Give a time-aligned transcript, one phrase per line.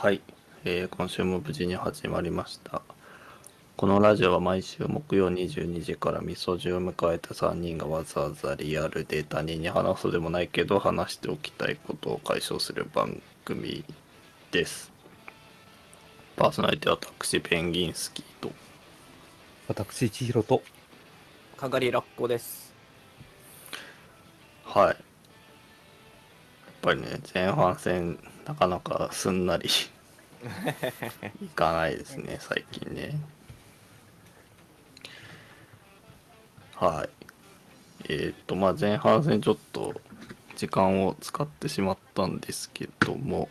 [0.00, 0.20] はい、
[0.64, 2.82] えー今週も無事に始まりました。
[3.76, 13.84] このラジオは毎週木曜22時からみそじを迎えた3人がわざわざリアルで他人に話すでもないけど話しておきたいことを解消する番組
[14.52, 14.92] です。
[16.36, 18.52] パーソナリティは私ペンギンスキーと
[19.66, 20.62] 私、千尋と、
[21.56, 22.72] かがりラッコです。
[24.62, 24.86] はい。
[24.86, 24.96] やっ
[26.82, 28.16] ぱりね前半戦
[28.48, 29.68] なかなかすんなり
[31.42, 33.18] いかないですね最近ね。
[36.74, 37.08] はい。
[38.04, 40.00] えーっとまあ前半戦ちょっと
[40.56, 43.48] 時間を使ってしまったんですけども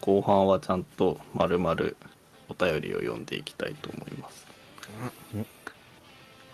[0.00, 1.96] 後半はちゃんとまるまる
[2.48, 4.46] お便りを読んでいきたいと思います。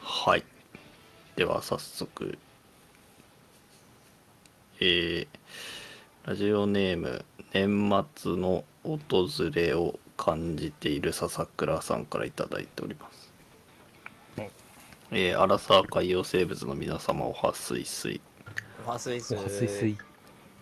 [0.03, 0.45] はい。
[1.37, 2.39] では早速。
[4.81, 5.29] えー
[6.25, 7.25] ラジオネーム
[7.57, 13.33] 年末の訪れを感じている笹倉さんからいただいております、
[14.37, 14.45] うん
[15.13, 18.21] えー、アラサー海洋生物の皆様おはすいすい
[18.85, 19.35] ファスイス。
[19.35, 19.97] おはすいすい。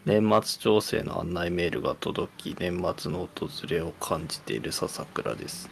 [0.06, 5.68] 年末調整の案内メールが届き年末の訪れを感じている笹倉です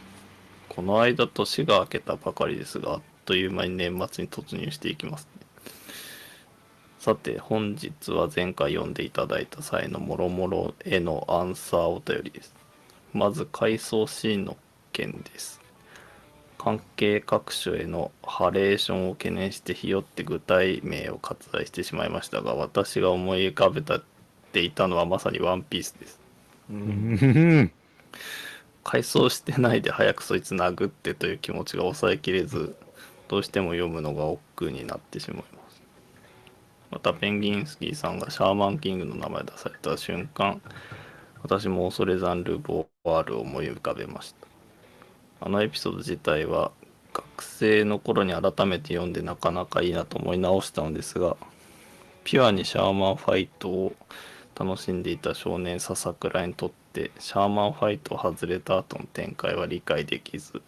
[0.67, 5.42] この間年が明けたばかりですがあっという間に年末に突入していきますね
[7.03, 12.55] さて本日は前回読んでいただいた際のもろもろへのアンサーお便りです
[13.11, 14.55] まず回想シーンの
[14.93, 15.59] 件です
[16.57, 26.21] 関係各所へのハレーションを懸念してひよって具体名を割愛してしまいましたが私が思い浮かべていたのはまさにワンピースです
[26.69, 26.73] う。
[26.73, 27.71] うんん。
[28.85, 32.77] 回想してないで早くそいつ殴ってという気持ちが抑えきれず
[33.27, 35.62] どうしても読むのが億劫になってしまいます
[36.93, 40.61] またペンギンスキーさんがシャーマンキングの名前出された瞬間
[41.41, 44.47] 私も恐れざんるボワールを思い浮かべました。
[45.41, 46.71] あのエピソード自体は
[47.13, 51.35] 学生の頃に改めて読んでなかなかいいなと思い直したのですが
[52.23, 53.95] ピュアにシャーマンファイトを
[54.55, 60.61] 楽しんでいた少年笹倉にとってシャーマンファイトを外れた後の展開は理解できず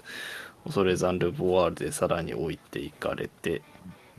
[0.66, 3.62] 恐れざんるボワールでさらに置いていかれて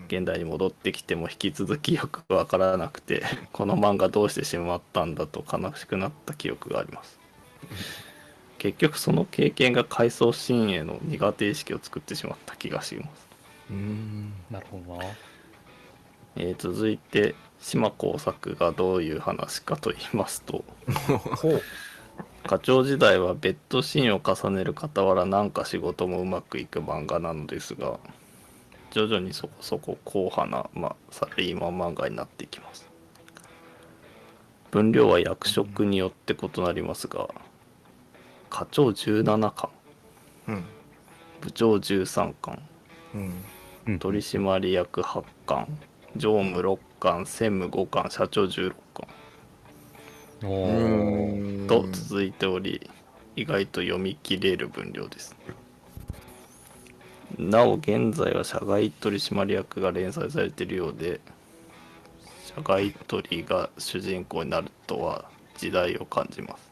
[0.08, 7.20] 現代に戻ってきても引き続きよくわからなくてこの漫画どうしてしまったんだと悲しくなった記憶があります
[8.58, 13.26] 結局その経験が回想シーンへの苦手意識を作ってしまった気がします
[13.70, 14.44] うん。
[14.50, 15.16] なるほどな。
[16.36, 20.64] えー続いて島耕作がどういう話かと言いますと。
[22.46, 28.00] 課長時代はベッドシーンを重ねる傍らなんか仕事もうまくいく漫画なのですが
[28.96, 32.88] 徐々にそこそこ硬派な、まあ、サラリーマン漫画になっていきます。
[34.70, 37.28] 分量は役職によって異なりますが
[38.48, 39.68] 課長17巻。
[40.48, 40.64] うん。
[41.42, 42.58] 部長13巻。
[43.14, 43.44] うん。
[43.86, 43.98] うん。
[43.98, 45.68] 取締役8巻。
[46.16, 47.26] 常務6巻。
[47.26, 48.10] 専務5巻。
[48.10, 49.08] 社長16巻。
[51.68, 52.90] と続いており
[53.36, 55.36] 意外と読み切れる分量です
[57.38, 61.20] なお現在は社外取締役が連載されているようで
[62.44, 65.28] 社外取が主人公になるとは
[65.58, 66.70] 時代を感じます。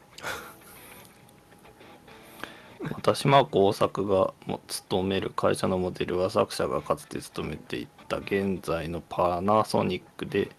[2.93, 10.51] 私は工作がも勤める会社のモデルは作者がかつて勤めていた現在のパナソニックで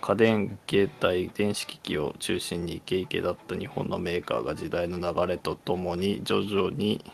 [0.00, 7.04] 家電携帯電子機器を中心にイケイケだった日本のメーカーが時代の流れとともに徐々に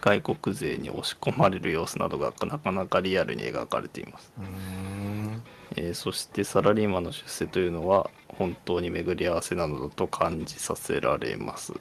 [0.00, 5.42] 外国勢に押し込まれる様子などがなかなかリアルに描かれています、うん。
[5.76, 11.72] えーそしてサラリーマンの出世というのは本当に巡り合わせなのだと感じさせられます、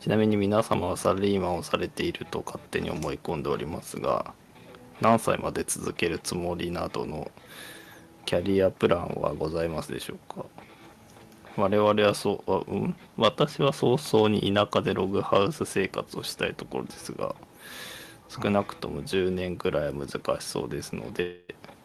[0.00, 4.34] ちなみに皆様はサラリーマンをされていると勝手に思い込んでおりますが
[5.00, 7.30] 何歳まで続けるつもりなどの
[8.24, 10.46] キャリアプランはございますでしょうか？
[11.56, 17.34] 我々はそうあ、うん、私は早々に田舎でログハウス生活をしたいところですが
[18.28, 20.08] 少なくとも10年ぐらいは難
[20.40, 21.42] しそうですので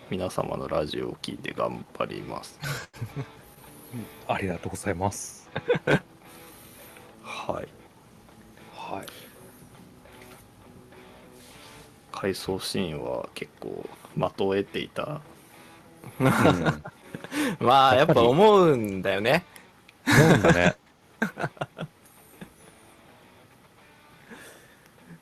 [0.09, 2.59] 皆様のラジオを聞いて頑張ります
[4.27, 5.49] ありがとうございます。
[7.23, 7.79] はい
[8.89, 9.05] はい。
[12.11, 15.21] 回想シーンは結構的を得ていた
[16.19, 16.27] うん。
[16.27, 16.81] 思
[17.61, 19.45] まあ、やっぱ思うんだよね。
[20.23, 20.75] うんだね。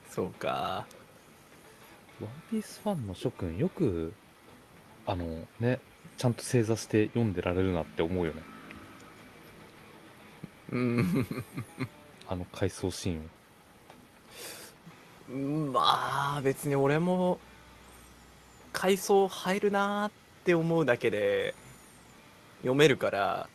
[0.10, 0.86] そうか。
[2.20, 4.14] ワンピースファンの諸君、よく、
[5.06, 5.80] あのね、
[6.18, 8.42] ちゃんと正座して読んでられるなって思うよね。
[10.72, 11.28] うん。
[12.28, 13.22] あの回想シーンを。
[15.30, 15.34] う
[15.70, 17.40] んまあ、別に俺も、
[18.74, 20.12] 階層入るなーっ
[20.46, 21.54] て思うだけで、
[22.62, 23.50] 読めるから、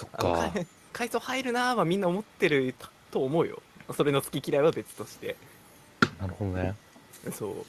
[0.00, 0.18] そっか。
[0.18, 0.52] か
[0.92, 2.74] 階層入るなーはみんな思ってる
[3.10, 3.62] と思うよ。
[3.94, 5.36] それの好き嫌いは別として。
[6.20, 6.74] なるほどね。
[7.32, 7.66] そう。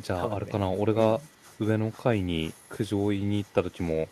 [0.00, 1.20] じゃあ、ねあれかな、俺が
[1.60, 4.08] 上の階に苦情を言いに行った時も、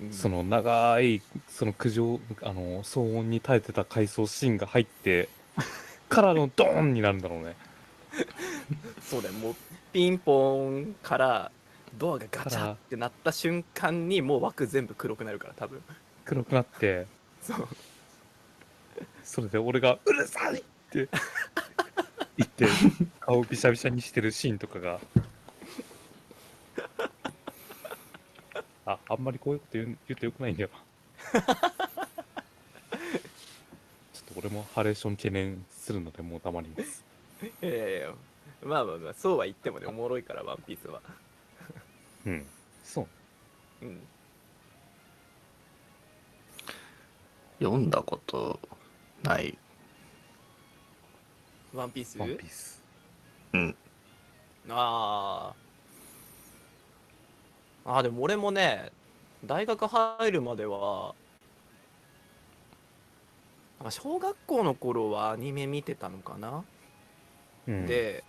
[0.00, 5.30] うんその長い、その苦情、あの、騒音に耐えてた回想シーンが入って、
[6.10, 7.56] からのドーンになるんだろうね。
[9.00, 9.56] そうだよ、もう
[9.92, 11.50] ピンポンから
[11.98, 15.82] ドアがガチャってなった瞬間にもう枠全部黒くなるから多分
[16.24, 17.06] 黒くなって、
[17.42, 17.68] そう
[19.22, 21.08] それで俺が、うるさいって
[22.36, 22.66] 言って、
[23.20, 25.00] 顔びしゃびしゃにしてるシーンとかが。
[28.86, 30.70] あ、あんまりこういうこと言う言ってよくないんだよ
[31.32, 31.40] な。
[31.40, 31.54] ちょっ
[34.34, 37.04] と俺もハレーション懸念するので、もう黙ります。
[37.62, 38.08] いやいやいや
[38.64, 41.00] まあまあまあそうは言ってもねおもろいからワンピースは
[42.26, 42.46] うん。
[42.84, 43.06] そう。
[43.82, 44.00] うん
[47.58, 48.60] 読んだこと
[49.22, 49.56] ない。
[51.74, 52.18] ワンピース？
[52.18, 52.82] ワンピース。
[53.54, 53.76] うん。
[54.68, 58.90] あーあーでも俺もね
[59.44, 61.14] 大学入るまでは
[63.84, 66.64] あ小学校の頃はアニメ見てたのかな、
[67.68, 68.24] うん、で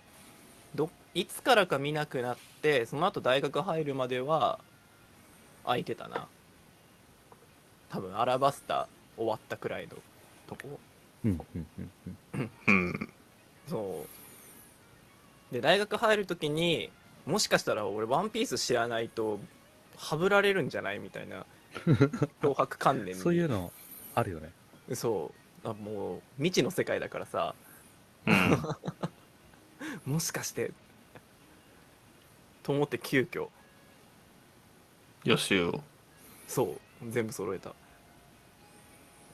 [0.78, 4.60] どいつからか見なくなってその後大学入るまでは
[5.64, 6.28] 空いてたな
[7.90, 9.96] 多分アラバスタ終わったくらいの
[10.46, 10.78] とこ
[11.24, 11.90] うん、うん、うん、
[12.34, 12.50] うん。
[12.68, 13.12] うん。
[13.66, 14.06] そ
[15.50, 16.90] うで大学入る時に
[17.26, 19.40] もしかしたら俺ワンピース知らないと
[19.96, 21.44] はぶられるんじゃないみたいな
[22.40, 23.72] 脅迫観念にそういうの
[24.14, 24.52] あるよね。
[24.94, 25.32] そ
[25.64, 27.56] うあもう未知の世界だからさ
[28.26, 28.62] うん。
[30.04, 30.72] もしかして
[32.62, 33.48] と思って急遽。
[35.24, 35.80] 予習を。
[36.46, 37.10] そう。
[37.10, 37.72] 全部揃えた。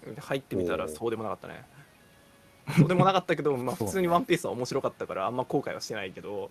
[0.07, 1.65] で入ってみたらそうでもなかったね。
[2.79, 6.51] そうでもなかったけど、 まあ、普通に「ワンピースは面白かったからあんま後悔はしてないけど。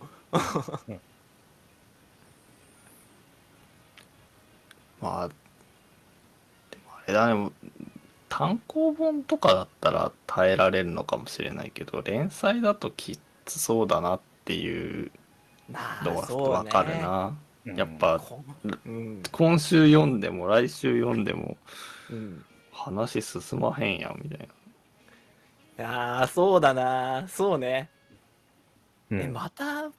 [5.02, 5.34] まあ、で
[6.78, 7.52] もあれだね、
[8.30, 15.12] 単行本とかだったら耐えられるのかもしれないけど、連載だときつそうだなっていう
[15.70, 17.38] まのはわかるな。
[17.66, 18.44] やっぱ、こ
[18.86, 21.58] うん、今週読んでも来週読んでも
[22.12, 24.46] うん、話進まへんやんみたいな。
[24.46, 24.50] い
[25.78, 27.90] やーそうだなそうね、
[29.10, 29.90] うん、えまた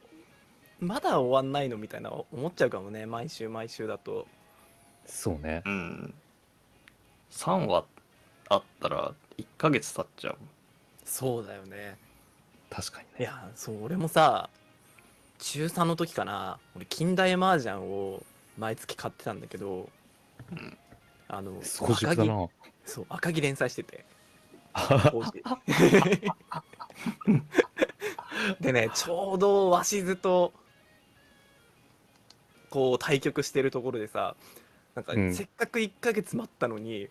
[0.79, 4.25] まだ終わんないのみたいな思っちゃうかもね毎週毎週だと
[5.05, 5.61] そうね。
[5.65, 6.13] うん。
[7.31, 7.85] 3話
[8.49, 10.37] あったら1ヶ月経っちゃう。
[11.03, 11.97] そうだよね
[12.75, 13.13] 確かにね。
[13.19, 14.49] いやそう俺もさ
[15.39, 18.23] 中3の時かな俺近代麻雀を
[18.57, 19.89] 毎月買ってたんだけど、
[20.51, 20.77] うん
[21.27, 22.47] あの早熟だ赤木な。
[22.85, 24.05] そう赤木連載してて
[28.61, 30.53] でねちょうど鷲津と
[32.69, 34.35] こう対局してるところでさ
[34.93, 37.09] なんかうんせっかく1ヶ月待ったのに、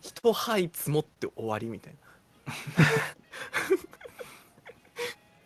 [0.00, 1.98] 一杯積もって終わりみたいな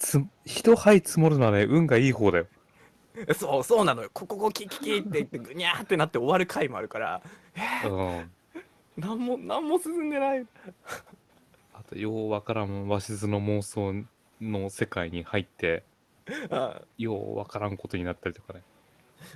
[0.08, 2.46] つ一杯積もるのはね、運がいい方だよ。
[3.36, 7.20] そうそうなのよこここキキキって言って ぐにゃーってなって終わる回もあるから
[7.84, 8.30] うん。
[8.96, 10.46] なんもなんも進んでない
[11.74, 14.04] あと、ようわからん鷲津の妄想
[14.40, 15.84] の世界に入って、
[16.50, 18.62] あようわからんことになったりとかね。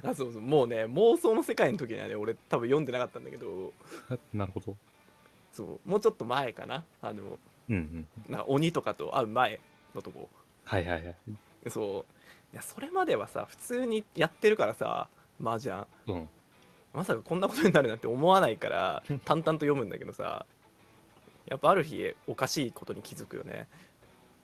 [0.04, 3.72] あそうそうもうね妄想の世界の時にはね俺多分読んでなかったんだけど
[4.32, 4.76] なるほど。
[5.52, 7.38] そうもうちょっと前かなあの
[7.68, 8.32] うんうん。
[8.32, 9.60] な鬼とかと会う前
[9.94, 10.28] のとこ
[10.64, 11.16] はいはいはい。
[11.70, 12.12] そう
[12.52, 15.08] いやそれまではさ普通にやってるからさ
[15.42, 16.28] 麻雀うん。
[16.92, 20.44] まさかこんなことになるなんて思わないから淡々と読むんだけどさ
[21.46, 23.66] やっぱある日おかしいことに気づくよね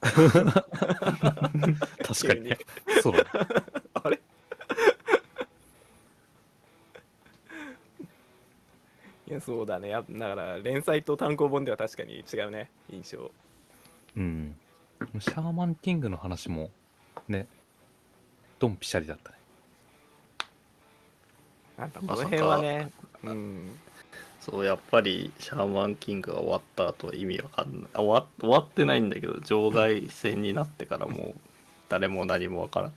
[0.01, 0.23] 確
[2.27, 2.57] かにね。
[3.03, 3.29] そうだね。
[3.93, 4.19] あれ？
[9.27, 13.29] いやそうだねやだから連載と単行本では確かに違うね印象
[14.17, 14.55] うん。
[15.19, 16.69] シャーマンキングの話も、
[17.27, 17.47] ね、
[18.59, 19.37] ドンピシャリだったね。
[21.77, 22.91] なんかこの辺はね
[23.23, 23.79] うん
[24.39, 27.89] そう、やっぱりシャーマンキングが終わった後は意味わかんない。
[27.93, 31.35] あ終わ終わってないんだけど、場外戦になってからもう
[31.89, 32.93] 誰も何もわからん。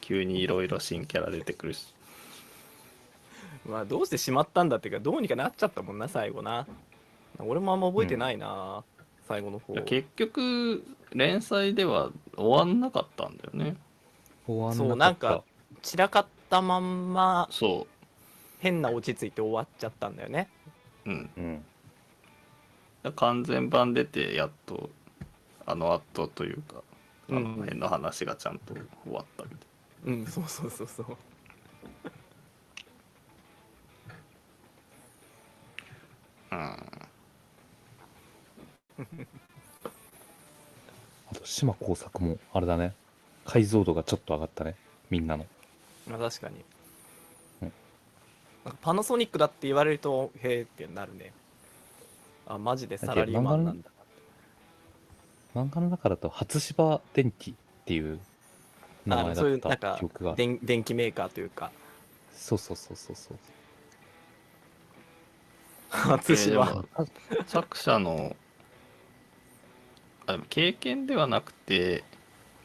[0.00, 1.94] 急にいろいろ新キャラ出てくるし。
[3.64, 6.66] まあどうしてしまったんだっていうかどうにかなっちゃったもんな最後な
[7.38, 8.82] 俺もあんま覚えてないな、
[9.26, 9.74] 最後の方。
[9.82, 13.76] 結局連載では終わんなかったんだよね。
[14.46, 15.44] 終わそうなかっなんか
[15.82, 17.86] 散らかったまんまそ
[18.60, 20.48] 変な落ち着いて終わっちゃったんだよね。
[21.06, 21.10] う。
[21.10, 21.30] うん。
[23.04, 23.08] た。
[23.08, 23.12] うん。
[23.14, 24.90] 完全版出てやっと
[25.66, 26.82] あの後というか
[27.30, 27.44] あうん。
[27.56, 28.74] の辺の話がちゃんと
[29.04, 29.58] 終わったみたい
[30.04, 31.16] うんそうそうそうそう
[41.30, 42.94] あと、島工作も、あれだね。
[43.44, 44.76] 解像度がちょっと上がったね。
[45.10, 45.46] みんなの。
[46.08, 46.56] まあ確かに、
[47.62, 47.72] うん
[48.64, 51.32] なんかパナソニックだって言われるとへえってなるね
[52.46, 53.90] あマジでサラリーマンなんだ
[55.54, 57.54] 漫画の中だと、初芝電機っ
[57.84, 58.18] ていう
[59.04, 60.34] 名前あそういだったうなんか記憶が。
[60.34, 61.70] 電電気メーカーというか
[62.32, 63.38] そうそうそうそうそう。
[65.90, 67.04] 初芝、えー
[67.34, 68.34] でも作者の
[70.26, 72.04] あでも経験ではなくて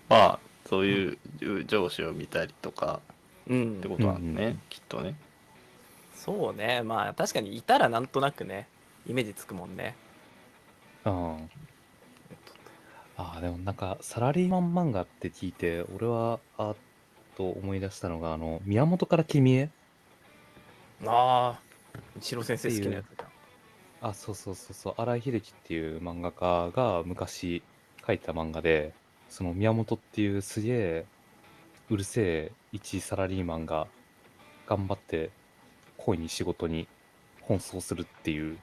[0.09, 1.17] まあそういう
[1.65, 3.01] 上司を見たりとか
[3.47, 3.77] うん。
[3.79, 5.15] ってことなんね、うんうんきっとね。
[6.13, 6.81] そうね。
[6.83, 8.67] まあ確かにいたらなんとなくね
[9.05, 9.95] イメージつくもんね。
[11.05, 11.49] うん。
[13.17, 16.77] ああ、でもなんか、サラリーマン漫画って聞いて、俺は、あーっ
[17.35, 19.69] と思い出したのが、あの、宮本から君へ。
[21.05, 21.59] ああ
[22.17, 23.26] 一郎先生好きなやつじゃん
[24.01, 27.63] あ、そうそうそうそう、荒井秀樹っていう漫画家が昔
[28.05, 28.93] 書いた漫画で、
[29.29, 31.05] その宮本っていうすげえ
[31.89, 33.87] うるせえ一サラリーマンが
[34.67, 35.31] 頑張って
[35.97, 36.87] 恋に仕事に
[37.47, 38.57] 奔走するっていう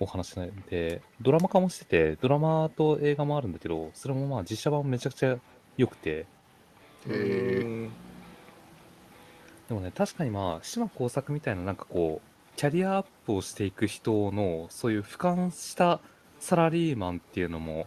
[0.00, 5.38] お話なんで、ドラマ化もしてて、ドラマと映画もあるんだけど、それもまあ実写版めちゃくちゃ
[5.76, 6.26] 良くて、へ
[7.06, 7.10] え
[7.62, 7.90] うん
[9.68, 12.27] でもね、確かにまあ、島耕作みたいななんかこう、
[12.58, 16.00] キャリアアップをしていく人の、そういう俯瞰した
[16.40, 17.86] サラリーマンっていうのも、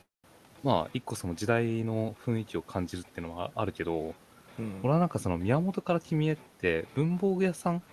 [0.63, 4.15] まあ、一個その時代の雰囲気を感じるっていうのはあるけど、
[4.57, 4.79] うん。
[4.81, 7.83] 俺はなんかその宮本から君へって、文房具屋さん、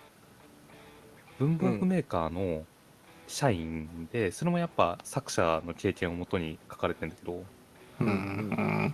[1.37, 2.63] 文房具メーカーの
[3.27, 7.43] 社員で、それもやっぱ作者の経験をもとに書かれてるんだけど、
[7.99, 8.07] うん。
[8.07, 8.93] うん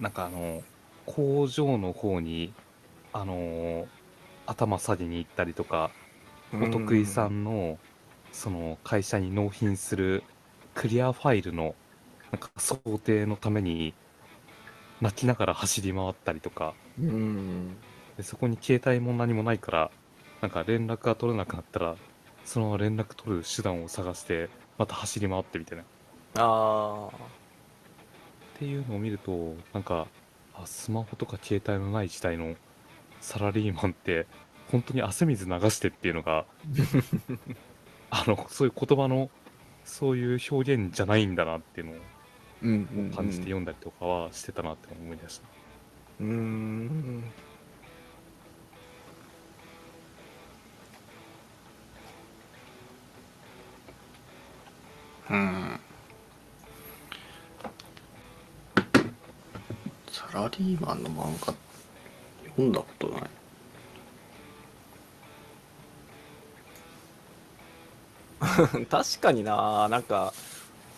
[0.00, 0.64] なんかあの、
[1.06, 2.52] 工場の方に、
[3.12, 3.86] あのー
[4.44, 5.92] 頭下げに行ったりとか、
[6.60, 7.78] お得意さんの
[8.30, 10.24] その会社に納品する
[10.74, 11.76] クリアファイルの
[12.30, 13.94] なんか想定のために
[15.00, 16.74] 泣きながら走り回ったりとか。
[16.98, 17.76] うん。
[18.16, 19.90] でそこに携帯も何もないから
[20.40, 21.96] なんか連絡が取れなくなったら
[22.44, 25.84] そのまま連絡取る手段を探してまた走り回ってみたいな。
[25.84, 25.86] っ
[26.34, 27.32] あ
[28.58, 30.06] ていうのを見るとなんか
[30.54, 32.56] あスマホとか携帯のない時代の
[33.20, 34.26] サラリーマンって
[34.70, 36.46] 本当に汗水流してっていうのが
[38.10, 39.30] あのそういう言葉の
[39.84, 45.48] そういう表現じゃないんだなっていうのを感じて読んだりとかはしてたなって思い出した、
[46.20, 47.24] うん。
[55.30, 55.80] うん。
[60.10, 61.54] サラリーマンの漫画
[62.44, 63.30] 読んだことない
[68.90, 70.32] 確かにななんか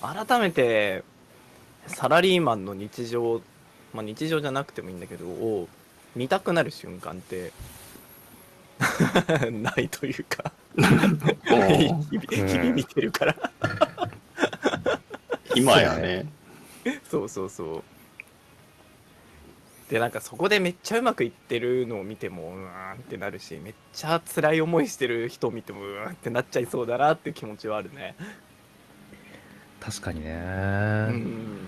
[0.01, 1.03] 改めて
[1.87, 3.41] サラリーマンの日常
[3.93, 5.69] まあ日常じゃなくてもいいんだけどを
[6.15, 7.53] 見たくなる瞬間って
[9.51, 10.53] ないというか。
[10.77, 13.37] 日々日々見てるから。
[15.55, 16.27] 今やね。
[17.11, 17.94] そうそうそう
[19.91, 28.15] でなんかそこでめっちゃうまくいってるのを見てもうーんってなるしめっちゃ辛い思いしてる人を見てもうーんってなっちゃいそうだなっていう気持ちはあるね。
[29.81, 30.31] 確かにね、
[31.11, 31.59] うん。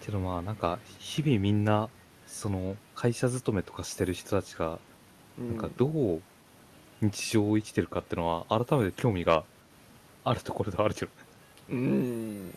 [0.00, 1.88] けどまあなんか日々みんな
[2.26, 4.78] その会社勤めとかしてる人たちが
[5.38, 6.22] なんかどう
[7.00, 9.42] 日常を生きてるかっていうのは改めて興味が
[10.24, 11.12] あるところではあるけどね。
[11.70, 12.54] うん。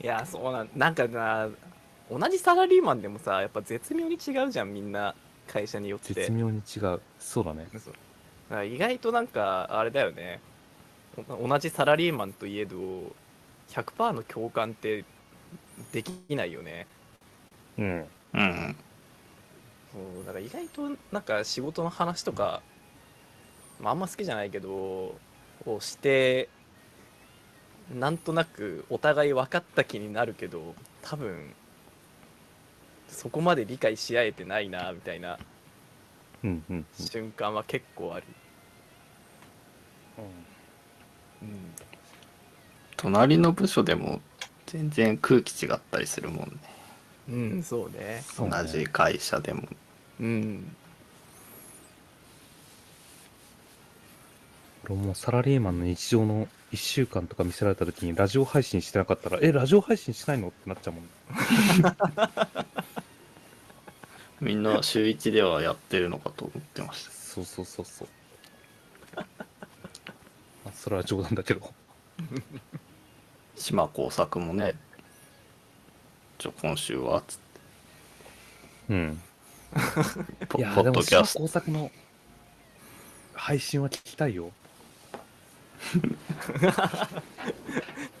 [0.00, 1.48] いやそうなんなんかな
[2.10, 5.14] 同じサラリーマンでもさやっぱ絶妙に違うじゃんみんな
[5.46, 6.14] 会社によって。
[6.14, 7.00] 絶妙に違う。
[7.18, 7.68] そうだね。
[7.72, 7.92] そう。
[8.50, 10.40] だから意外となんかあれだよね。
[11.28, 12.76] お同じサラリーマンといえど
[13.70, 15.04] 100%の共感って
[15.92, 16.86] できないよね。
[17.78, 18.06] うん。
[18.34, 18.76] うん。
[19.92, 22.62] そうだから意外となんか仕事の話とか、
[23.80, 25.16] まあ、あんま好きじゃないけど
[25.66, 26.48] をして
[27.94, 31.54] なんとなくお互い分かった気になるけど多分
[33.08, 35.38] そこまで理解し合えてないなみたいな
[36.44, 38.24] うんうん瞬間は結構ある、
[41.42, 41.48] うん。
[41.48, 41.74] うん、
[42.96, 44.20] 隣の部署でも
[44.66, 46.52] 全然空気違ったりするもんね。
[47.30, 48.22] うん、そうね。
[48.24, 49.68] そうね同じ会社でも。
[50.20, 50.76] うん。
[54.84, 60.48] 俺もサラリーマンの日常の1週間とか見せられた時にラジオ配信してなかったら、え、ラジオ配信しないの？
[60.48, 61.10] ってなっちゃうもんね。
[64.40, 68.08] みんな週一ではやってるのかと思ってましたそうそうそうそう。
[70.66, 71.72] あそれは冗談だけど。
[73.56, 74.74] 島耕作もね
[76.38, 77.38] ちょ今週はつっ
[78.90, 79.22] うん。
[80.38, 81.90] て ポいやーポでも島ッドキャスト工作の
[83.34, 84.52] 配信は聞きたいよ。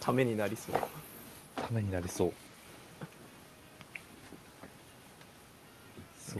[0.00, 0.76] ためになりそう
[1.56, 2.32] ためになりそう。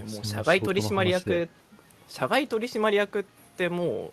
[0.09, 1.49] もう社外取締役
[2.09, 3.25] 社外取締役っ
[3.57, 4.13] ても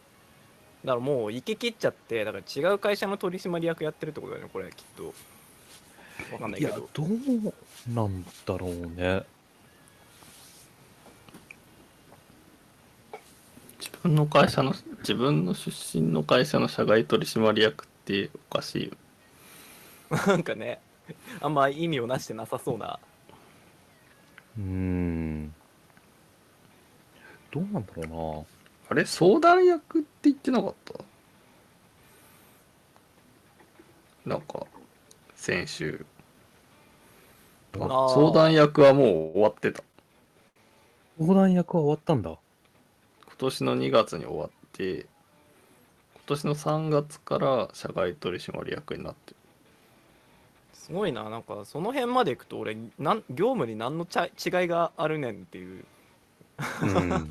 [0.83, 5.13] うだからもう行き切っちゃってだから違う会社の取締役やってるってことだよねこれきっと。
[6.31, 7.07] わかんないいやけど、どう
[7.93, 9.23] なんだろうね。
[13.79, 18.91] 自分の会社の自分の出身の会社の社外取締役っておかしいよ。
[20.27, 20.79] なんかね
[21.41, 22.99] あんま意味をなしてなさそうな。
[24.57, 25.14] うーん。
[27.55, 28.45] どうなんだろ
[28.89, 29.05] あれ？
[29.05, 30.93] 相談役って言ってなかった？
[34.25, 34.67] なんか
[35.35, 36.05] 先週。
[37.73, 39.81] 相談役はもう終わってた。
[41.17, 42.29] 相談役は終わったんだ。
[42.29, 42.39] 今
[43.37, 45.07] 年の2月に終わって今
[46.25, 49.37] 年の3月から社外取締役になってる。
[50.73, 51.29] すごいな。
[51.29, 55.85] なんかその辺までいくと俺なん業務に何のちゃ違いがあるねんっていう
[56.81, 57.29] うん。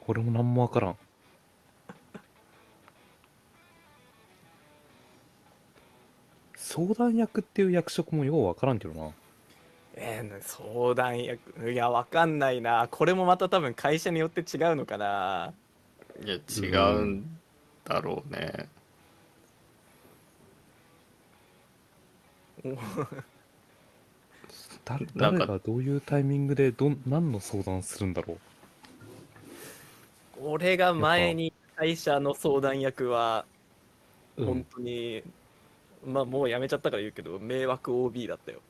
[0.00, 0.96] これも何もわからん。
[6.56, 9.12] 相談役っていう役職もようわからんけどな。
[9.96, 15.52] えー、相談役いやわかんないなこれもまた多分会社によって違うのかな
[16.20, 17.38] いや違うん
[17.84, 18.68] だろうね、
[22.64, 23.24] 誰なん
[24.84, 28.38] か誰がどういうタイミングでどん何の相談するんだろ
[30.40, 33.44] 俺が前に会社の相談役は
[34.36, 34.42] う。
[34.42, 35.22] うん本当に、
[36.04, 38.60] まあもう辞めちゃったから言うけど迷惑 OB だったよ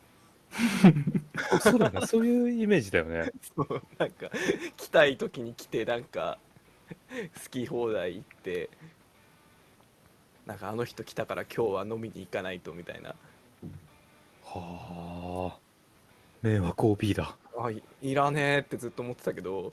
[1.60, 2.06] そうだよね。
[2.06, 3.32] そういうイメージだよね。
[3.56, 4.30] そうなんか
[4.76, 6.38] 来たい時に来てなんか
[7.42, 8.70] 好き放題行って
[10.46, 13.16] なんかあの人来たから今日は飲みに行かないとみたいな
[14.44, 15.63] はあ。
[16.44, 17.34] 迷惑 OB だ。
[17.58, 19.72] あいいらねえってずっと思ってたけど。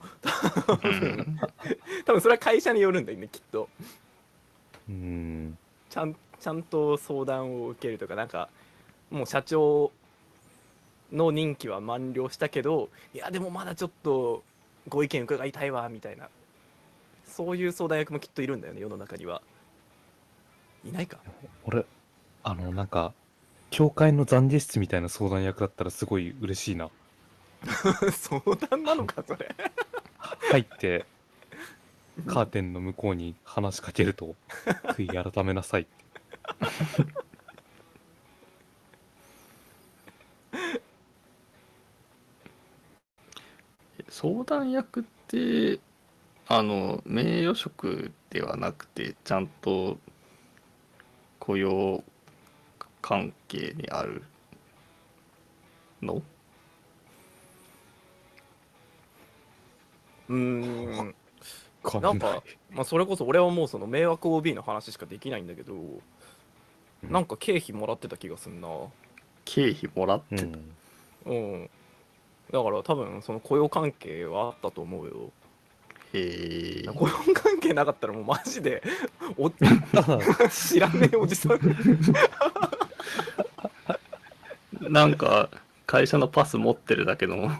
[0.82, 1.38] うん。
[2.06, 3.68] 多分それは会社によるんだよねきっと。
[4.88, 5.58] うん。
[5.90, 8.48] ちゃんちゃんと相談を受けるとかなんか
[9.10, 9.92] もう社長
[11.12, 14.42] の任期は満了したけどいやでもまだちょっと
[14.88, 16.30] ご意見伺いたいわみたいな。
[17.26, 19.42] そういう相談役もきっといるんだよね世の中には。
[20.84, 21.18] いないか。
[21.64, 21.84] 俺、
[22.42, 23.14] あの、なんか、
[23.72, 26.90] 教会の懺悔室みたいな相談役だったらすごい嬉しいな。
[28.12, 29.54] 相談なのかそれ
[30.18, 31.06] 入って、
[32.26, 34.36] カーテンの向こうに話しかけると、
[34.92, 35.92] 悔い改めなさいって。
[44.10, 45.80] 相談役って
[46.46, 49.96] あの名誉職ではなくてちゃんと
[51.38, 52.04] 雇用
[53.02, 54.22] 関係にある
[56.00, 56.22] の？
[60.28, 60.36] うー
[61.02, 61.14] ん。
[61.82, 65.74] かなんか、まあ、それこそ俺はもうその迷惑 OB の話しかできないんだけど、
[67.02, 68.68] なんか経費もらってた気がすんな。
[69.44, 70.36] 経費もらって？
[70.36, 70.76] た、うん。
[71.26, 71.34] う
[71.64, 71.70] ん。
[72.52, 75.32] だから多分その雇用関係はあったと思うよ。
[76.12, 76.88] へえ。
[76.94, 78.82] 雇用関係なかったらもうマジで
[79.36, 79.50] お
[80.50, 81.58] 知らねえおじさん
[84.80, 85.50] なんか
[85.86, 87.50] 会社のパス持ってるだけの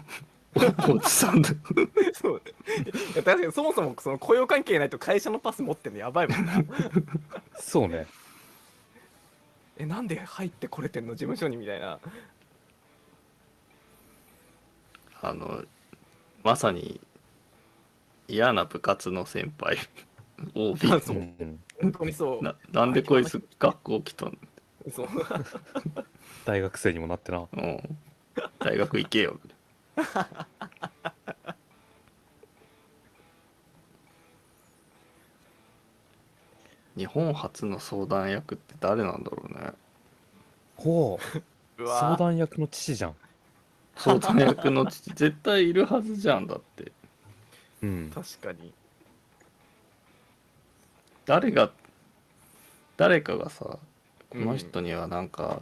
[0.87, 1.49] おじさんだ。
[2.13, 2.41] そう。
[3.13, 6.53] いや確かにそもそもその雇用関係ないと会社のパス持ってんのやばいもんな。
[7.55, 8.05] そうね。
[9.77, 11.99] えなんで入ってこれてんの事務所にみたいな。
[15.21, 15.63] あの
[16.43, 16.99] まさに
[18.27, 19.77] 嫌な部活の先輩。
[20.53, 21.17] OB あそう。
[21.17, 21.59] うん。
[21.81, 22.43] 本当にそう。
[22.43, 24.33] ななんでこいつ学校来たの、
[24.91, 25.07] そ う。
[26.45, 27.39] 大学生にもなってな。
[27.39, 27.97] うん。
[28.59, 29.39] 大学行けよ。
[36.95, 39.71] 日本初の相談役って誰なんだろうね。
[40.75, 41.17] ほ
[41.79, 41.83] う。
[41.83, 43.15] う相談役の父じゃん。
[43.95, 45.09] 相談役の父。
[45.11, 46.91] 絶対いるはずじゃんだって。
[47.81, 48.11] うん。
[48.13, 48.73] 確かに。
[51.25, 51.71] 誰が
[52.97, 53.79] 誰かがさ
[54.33, 55.61] この人にはなんか、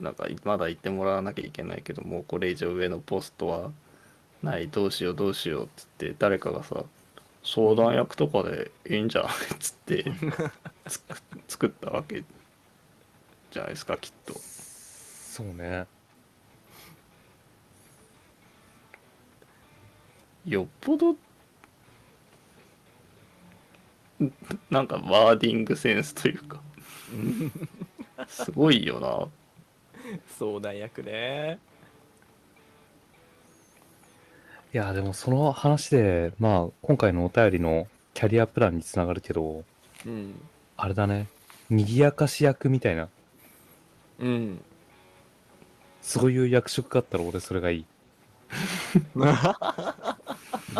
[0.00, 3.70] なんかまだ言ってもらわなきゃいけないけどもうこれ以上上のポストは
[4.42, 6.84] ないどうしようどうしようっつって誰かがさ
[7.44, 10.04] 相談役とかでいいんじゃないっつって
[10.88, 11.16] つく
[11.48, 12.24] 作ったわけ
[13.50, 14.34] じゃないですかきっと。
[14.34, 15.86] そうね。
[20.44, 21.16] よっぽどん
[24.70, 26.60] なんかワーディングセンスというか
[28.28, 29.28] すごいよな。
[30.38, 31.58] 相談役ね。
[34.74, 39.64] いやでもその話でまあ今回のお便りのキャリアプランにつながるけど
[40.06, 40.34] うん。
[40.76, 41.28] あれだね。
[41.70, 43.08] 賑やかし役みたいな。
[44.18, 44.62] うん。
[46.00, 47.86] そういう役職があったら俺それがいい。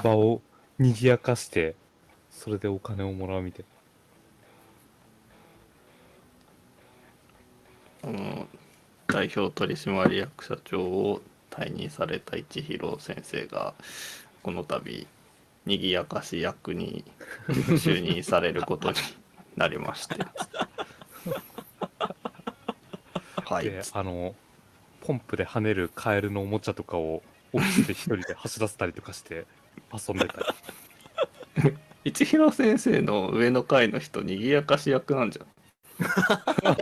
[0.02, 0.42] 場を
[0.78, 1.74] 賑やかして
[2.30, 3.64] それでお金をもらうみたい
[8.02, 8.46] あの
[9.06, 13.74] 代表取締役社長を退任された一弘先生が
[14.42, 15.06] この度
[15.66, 17.04] にぎやかし役に
[17.48, 18.96] 就任されることに
[19.56, 20.16] なりまして。
[23.44, 24.34] はないあの
[25.02, 29.46] ポンプで跳ねるカエルのおもちゃとかをオフィスで一人で走らせたりとかして
[29.92, 30.40] 遊んでた
[31.64, 31.76] り。
[32.04, 35.46] 一弘先生の上の階の人にぎやかし役なんじゃん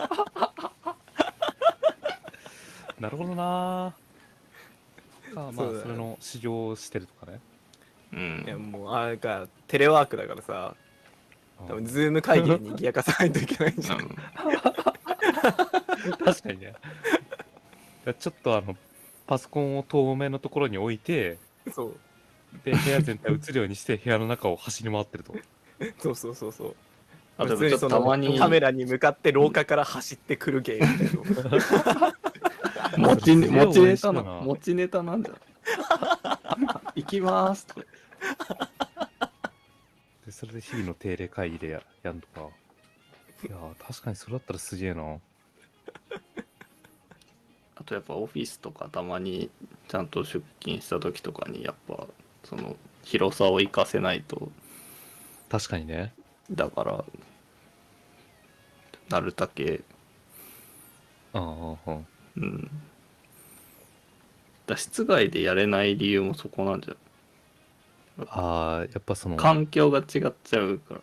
[3.00, 3.94] なるほどな。
[5.34, 7.40] まあそうだねそれの修行をしてるとかね。
[8.12, 8.44] うん。
[8.46, 10.74] いやもうあれかテレワークだからさ。
[11.64, 14.08] ん分ズーム会議で賑やかさないといけないんじゃんうん。
[16.24, 16.74] 確かにね。
[18.18, 18.76] ちょっとあの
[19.26, 21.38] パソコンを透明のところに置いて
[21.72, 21.96] そう。
[22.64, 25.34] で部屋全体映るようにして部屋の中を走り回ってると。
[25.98, 26.76] そうそうそうそう。
[27.38, 32.14] あでもちょっ普通にそのとたまにカメラに向かって廊下から走ってくる芸みたいな
[32.96, 35.36] 持ち持ちネタな持ちネタなんじゃん
[36.94, 37.66] 行きます。
[37.66, 37.86] とか
[40.26, 42.48] でそれで日々の定例会議でややんとか。
[43.42, 45.18] いやー確かにそれだったらすげえな。
[47.76, 49.50] あとやっぱオフィスとかたまに
[49.88, 52.06] ちゃんと出勤した時とかにやっぱ
[52.44, 54.50] その広さを活かせないと。
[55.48, 56.12] 確かにね。
[56.50, 57.04] だから
[59.08, 59.80] なるだけ。
[61.32, 62.06] うんうん
[62.40, 62.70] うん。
[64.76, 66.94] 室外でやれない理由もそこなんじゃ
[68.28, 71.00] ああやっぱそのん環境が違っちゃうから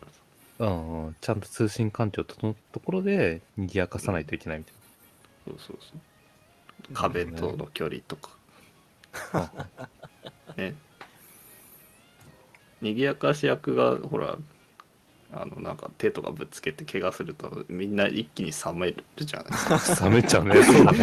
[0.58, 4.74] うんうん、ちゃんと通信環境整ったところで賑やかさないといけないみたい
[5.46, 6.94] そうそうそう。
[6.94, 8.30] 壁との距離とか。
[9.32, 9.52] な。
[10.56, 10.74] ね。
[12.80, 14.36] 賑やかし役がほら
[15.32, 20.62] あのなんか手とかぶつけて怪我するとみんな一気に冷めるじゃないですか冷めちゃうね。
[20.62, 20.98] そうだね。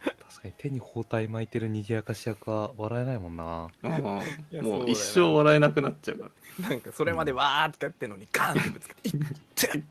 [0.00, 3.68] 確かに手に包帯巻いてる賑やかし役は笑えないもんな。
[3.82, 6.30] うんいやもそうだよ一生笑えなくなっちゃうか
[6.60, 9.14] らなんかそれまでわーってやってんのにガーンってぶつけて「いっ
[9.54, 9.82] ていっ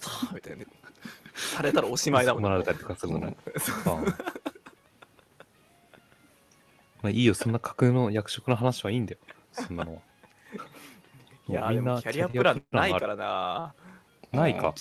[0.00, 0.64] た!」みたいな
[1.34, 3.36] されたらおしまいだもんもられたりとかするのね。
[3.46, 3.50] う
[4.08, 4.14] ん
[7.02, 9.18] まあいいよ、そんな架空の役職の話はいいんだよ。
[9.52, 10.00] そんなのは。
[11.48, 13.74] いやみんなキャリアプランないからな
[14.30, 14.72] ないか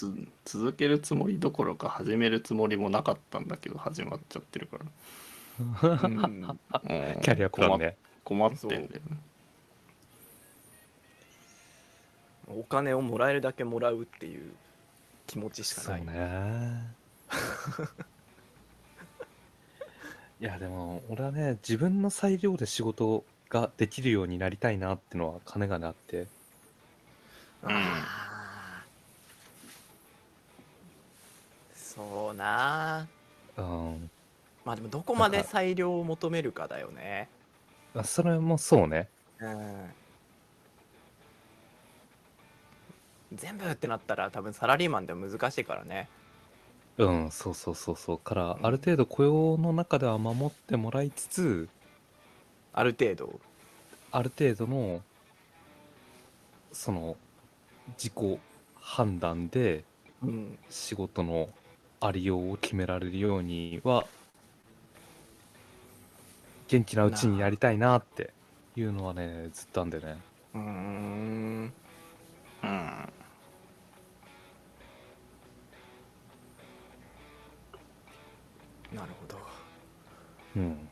[0.45, 4.85] 続けるつもりどころか始めるつもりもなかったんだけど始まっちゃってるから、
[6.05, 6.59] うんうん
[7.21, 7.97] キャリアプランね。
[8.23, 9.17] 困っ困ってんだよね
[12.47, 14.53] お金をもらえるだけもらうっていう
[15.25, 16.95] 気持ちしかそうないね。
[20.41, 26.25] いや、でも、俺はね、自分の裁量で仕事ができるようになりたいなってのは金がねあって。
[27.63, 31.77] あー。
[31.77, 33.07] そうな。
[33.55, 34.09] うん。
[34.65, 37.29] まあでもどこまで裁量を求めるかだよね。
[37.93, 39.09] あそれもそうね。
[39.39, 39.93] うん。
[43.33, 46.09] 全部ってなったら多分サラリーマンでも難しいからね
[46.97, 48.17] うん、そうそうそうそう。
[48.19, 51.69] から、ある程度雇用の中では守ってもらいつつ、
[52.73, 53.39] ある程度？
[54.11, 55.01] ある程度の、
[56.71, 57.15] その、
[57.97, 58.39] 自己
[58.75, 59.83] 判断で
[60.21, 60.57] うん。
[60.69, 61.49] 仕事の
[61.99, 64.05] ありようを決められるようには、
[66.67, 68.31] 元気なうちにやりたいなって
[68.75, 70.17] いうのはね、ずっとあんだよね。
[70.53, 71.73] うーん。
[72.63, 73.13] うん
[78.91, 79.37] なるほど。
[80.57, 80.87] うん。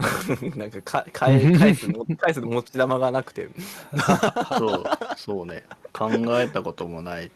[0.56, 3.48] なんかか返 返すも返す持ち玉がなくて。
[4.58, 4.84] そう
[5.16, 5.64] そうね。
[5.92, 6.08] 考
[6.40, 7.30] えたこともない。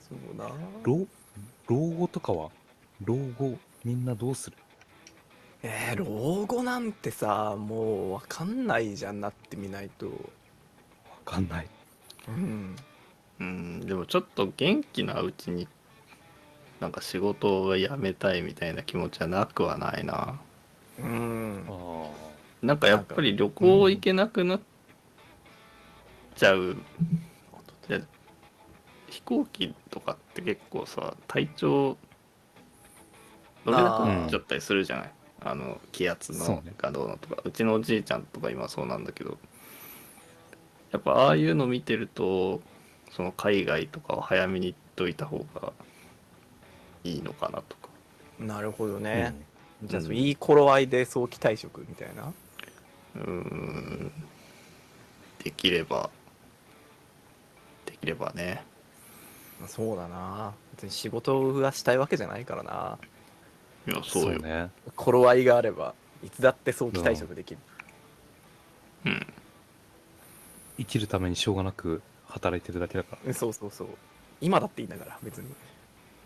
[0.00, 0.50] そうな
[0.82, 1.06] 老、
[1.68, 2.50] 老後とかは？
[3.04, 4.56] 老後、みんなどうする？
[5.62, 10.06] えー、老後なんてさもう分かんないじゃんなってみないと。
[10.08, 10.12] わ
[11.24, 11.68] かんない。
[12.28, 12.76] うん
[13.40, 15.68] うんでもちょっと元気なうちに
[16.80, 20.40] なんか仕事を辞めたいみたいな気持ちはなくはないな。
[20.98, 21.64] うん。
[21.68, 22.06] あ
[22.62, 24.60] なんかやっぱり旅行行けなくなっ
[26.36, 26.76] ちゃう、
[27.88, 28.02] で
[29.08, 31.96] 飛行機とかって結構さ体調
[33.64, 35.12] 乗れなくなっちゃったりするじゃない？
[35.40, 37.42] あの気圧のがどうのとか。
[37.44, 39.38] うちのおじいちゃんとか今そうなんだけど。
[40.90, 42.60] やっぱああいうの見てると
[43.10, 45.72] その海外とかを早めに行っといた方が
[47.04, 47.88] いいのかなとか。
[48.38, 49.00] なるほどあ。
[49.00, 49.34] ね、
[49.82, 52.32] じゃあ、うんいい頃合いで早期退職みたいな？
[53.16, 54.12] うーん。
[55.42, 56.10] できれば。
[57.86, 58.62] できればね。
[59.58, 60.52] まあそうだな。
[60.72, 62.98] 別に仕事がしたいわけじゃないからな。
[63.86, 64.38] いやそうよ。
[64.38, 64.70] ね。
[64.94, 67.60] 頃合いがあればいつだって早期退職できる、
[69.06, 69.26] うん。
[70.76, 72.02] 生きるためにしょうがなく
[72.38, 73.18] 働いてるだけだから。
[73.26, 73.88] うんそうそうそう。
[74.40, 75.48] 今だっていいんだから別に。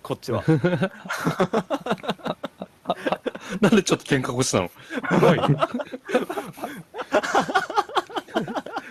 [0.02, 0.44] こっちは。
[3.60, 4.70] なんでちょっと喧嘩腰なの？
[5.02, 5.38] はい。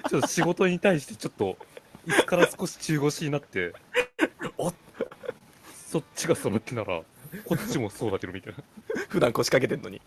[0.09, 1.57] ちょっと仕事に対してちょっと、
[2.05, 3.73] いつから少し中腰になって、
[4.57, 4.73] お
[5.87, 7.01] そっちがその気なら、
[7.45, 8.53] こっちもそうだけどみたい
[9.09, 10.01] 普段腰掛けてんのに。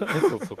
[0.00, 0.06] な。
[0.20, 0.58] そうそう。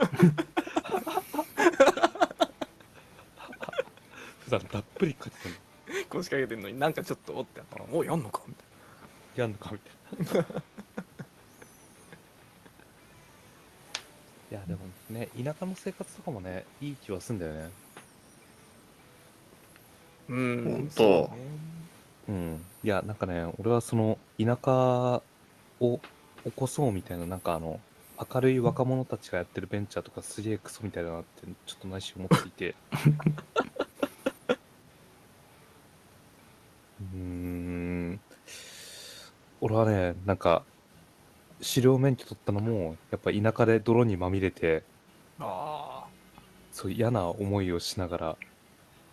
[4.44, 5.54] 普段たっぷりかけてる
[6.10, 10.48] 腰掛けてんのになんかちょっとおってあもうやんのかみたいやんのかみたいな。
[14.50, 14.80] いや、でも
[15.10, 17.60] ね、田舎の生活とかもね、いい気はすんだよね。
[17.60, 17.68] な
[20.36, 21.42] うんほんとそうね
[22.28, 22.64] うん。
[22.84, 25.22] いや、なんかね、俺はその、田舎
[25.80, 25.98] を
[26.44, 27.80] 起こそうみたいな、なんかあの、
[28.32, 32.74] 明るい若者たちがやってるベンチャーとかすげえクソみたいだなって、ちょっと内心思っていて。
[37.00, 38.20] うーん。
[39.74, 40.62] 俺はね、なんか、
[41.60, 44.84] 狩猟免許取ったのも、やっぱ田舎で泥にまみれて、
[45.40, 46.04] あ
[46.70, 48.36] そう嫌な思いをしながら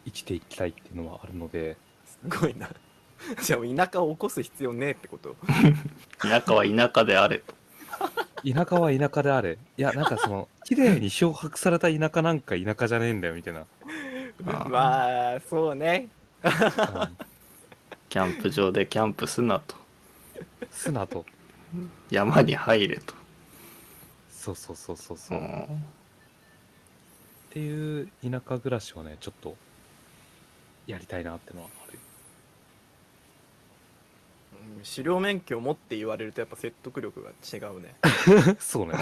[0.06, 2.70] 生きていきたいっていうのはあるので、あすごいな。
[3.42, 5.36] じゃあ田舎を起こす必要ねえってこと？
[6.22, 7.40] 田舎は田舎であれ。
[7.40, 7.56] と
[8.44, 9.58] 田舎は田舎であれ。
[9.78, 13.62] いや、なんかその、 綺麗に漂白された田舎なんか田舎じゃねえんだよ、みたいな。
[13.62, 16.08] あーまあそうね。
[16.44, 16.52] うん。
[18.10, 19.81] キャンプ場でキャンプすなと
[20.72, 21.26] 砂と。
[22.10, 23.14] 山に入れと
[24.30, 25.42] そうそうそうそうそうう。
[25.42, 25.84] っん
[27.52, 29.56] ていう田舎暮らしをね、ちょっと、
[30.88, 32.00] やりたいなってのはある。
[34.78, 37.96] うん狩猟免許を持って言われるとやっぱ説得力が違うね
[38.60, 38.94] そうね。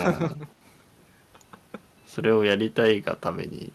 [2.05, 3.71] それをやりたいがために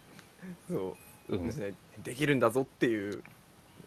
[0.69, 0.97] そ
[1.29, 1.49] ううん。
[1.51, 3.23] でできるんだぞっていう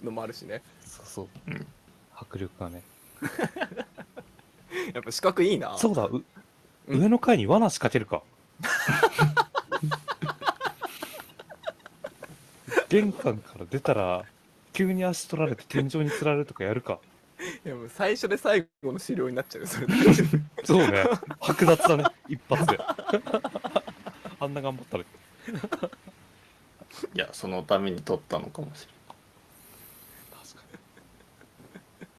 [0.04, 1.28] のもあるしねそうそう。
[1.48, 1.68] うん
[2.16, 2.82] 迫力がね。
[4.94, 6.24] やっぱ資格いいなそうだ、う
[6.88, 8.24] うん上の階に罠仕掛けるか。
[12.88, 14.24] 玄関から出たら、
[14.72, 17.00] 急に足取られて天井につられるとかやるか。
[17.66, 19.94] いやもう最初で最後の狩猟になっちゃうよそれで
[20.64, 21.04] そうね。
[21.42, 22.06] 剥奪だね。
[22.30, 22.80] 一発で。
[24.40, 25.04] あんな頑張ったら。
[27.14, 28.94] いやそのために取ったのかもしれ